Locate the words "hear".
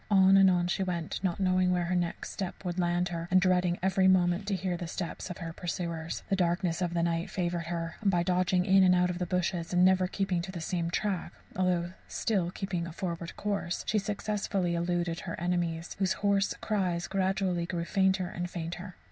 4.55-4.75